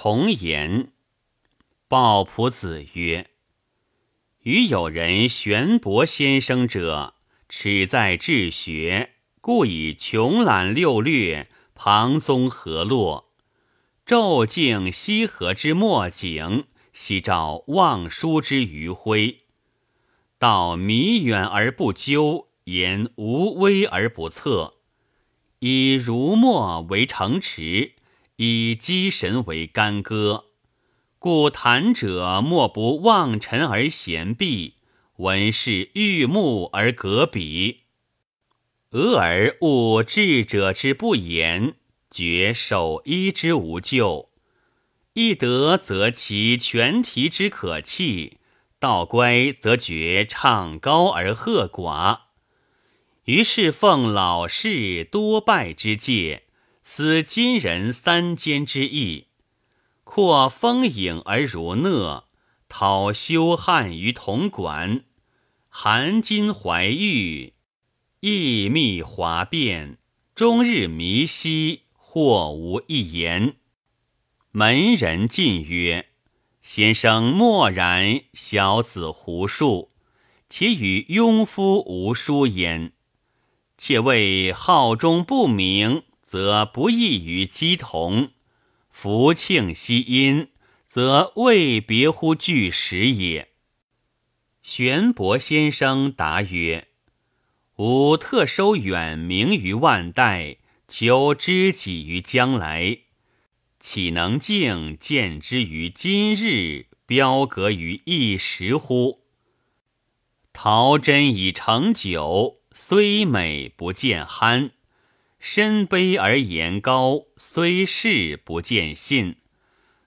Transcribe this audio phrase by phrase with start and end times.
[0.00, 0.92] 重言。
[1.88, 3.30] 鲍仆子曰
[4.44, 7.14] ：“余有人玄伯先生者，
[7.48, 13.32] 耻在治学，故以穷览六略，旁宗河洛，
[14.06, 19.38] 骤敬西河之末景，夕照望舒之余晖。
[20.38, 24.74] 道弥远而不究，言无微而不测。
[25.58, 27.94] 以儒墨为城池，
[28.40, 30.44] 以机神为干戈。
[31.18, 34.74] 故谈者莫不望尘而闲避，
[35.16, 37.80] 闻是欲目而隔彼。
[38.92, 41.74] 俄而悟智者之不言，
[42.12, 44.30] 觉守一之无咎。
[45.14, 48.38] 一得则其全体之可弃，
[48.78, 52.20] 道乖则觉唱高而贺寡。
[53.24, 56.44] 于是奉老士多拜之戒，
[56.90, 59.26] 思今人三间之意，
[60.04, 62.24] 扩风影而如讷，
[62.66, 65.04] 讨修汉于铜管，
[65.68, 67.52] 含金怀玉，
[68.20, 69.98] 意密华变，
[70.34, 73.56] 终日迷兮，或无一言。
[74.50, 76.06] 门人进曰
[76.62, 79.90] ：“先生默然，小子胡述，
[80.48, 82.94] 且与庸夫无殊焉。
[83.76, 88.32] 且谓号中不明，则不异于鸡同；
[88.90, 90.48] 福庆息音，
[90.86, 93.48] 则未别乎巨石也。”
[94.62, 96.88] 玄伯先生答曰
[97.76, 102.98] ：“吾特收远名于万代，求知己于将来。”
[103.80, 109.22] 岂能敬见之于今日，标格于一时乎？
[110.52, 114.72] 陶真以成酒，虽美不见酣；
[115.38, 119.36] 身卑而言高，虽仕不见信。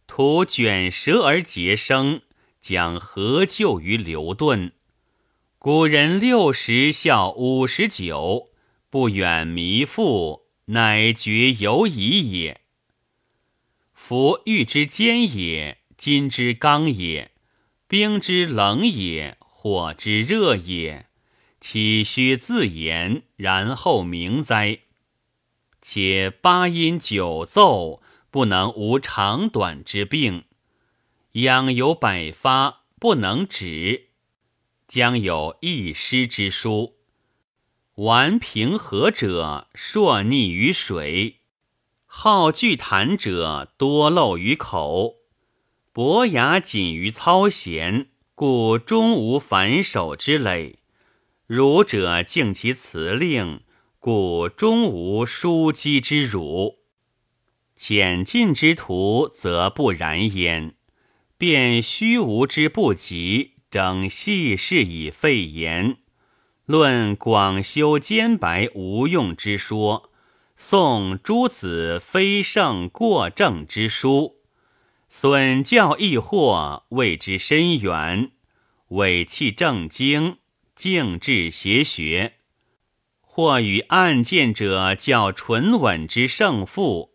[0.07, 2.21] 徒卷舌而结声，
[2.61, 4.71] 将何救于流遁？
[5.57, 8.49] 古人六十笑五十九，
[8.89, 12.61] 不远弥父，乃绝犹疑也。
[13.93, 17.31] 夫玉之坚也，金之刚也，
[17.87, 21.05] 冰之冷也，火之热也，
[21.61, 24.79] 岂须自言，然后明哉？
[25.81, 30.45] 且八音九奏不能无长短之病，
[31.33, 34.09] 养有百发不能止，
[34.87, 36.97] 将有一诗之书。
[37.95, 41.39] 玩平和者，硕溺于水。
[42.05, 45.15] 好聚谈者多漏于口，
[45.91, 50.79] 伯牙紧于操弦，故终无反手之累；
[51.47, 53.61] 儒者敬其辞令，
[54.03, 56.79] 故终无枢机之辱。
[57.75, 60.73] 浅近之徒则不然焉，
[61.37, 65.97] 便虚无之不及，整细事以废言，
[66.65, 70.09] 论广修兼白无用之说。
[70.55, 74.37] 宋诸子非圣过正之书，
[75.09, 78.31] 损教益惑，谓之深远；
[78.87, 80.37] 伪弃正经，
[80.75, 82.40] 静治邪学。
[83.33, 87.13] 或与暗见者较纯稳之胜负，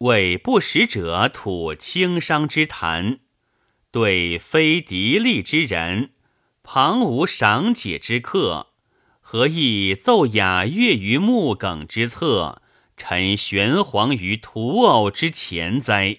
[0.00, 3.20] 伪不识者吐轻伤之谈。
[3.90, 6.10] 对非敌利之人，
[6.62, 8.74] 旁无赏解之客。
[9.22, 12.60] 何以奏雅乐于木梗之侧，
[12.98, 16.18] 陈玄黄于土偶之前哉？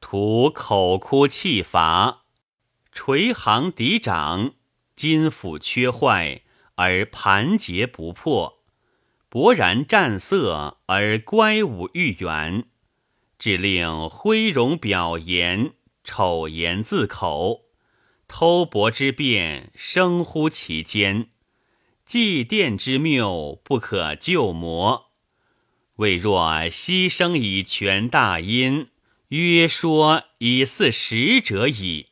[0.00, 2.24] 徒口枯气乏，
[2.92, 4.52] 垂行抵掌，
[4.94, 6.42] 筋腑缺坏
[6.78, 8.60] 而盘结不破，
[9.28, 12.66] 勃然战色而乖舞欲圆，
[13.36, 15.72] 致令挥容表言，
[16.04, 17.64] 丑言自口，
[18.28, 21.30] 偷薄之变生乎其间。
[22.06, 25.10] 祭奠之谬不可救磨，
[25.96, 28.90] 未若牺牲以全大音，
[29.30, 32.07] 约说以似实者矣。